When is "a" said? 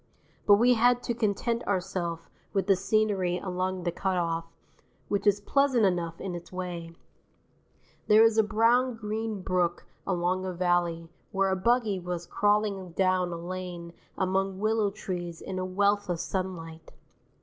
8.39-8.43, 10.43-10.53, 11.51-11.55, 13.31-13.37, 15.59-15.65